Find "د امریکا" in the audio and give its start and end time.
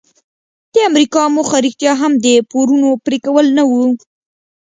0.73-1.23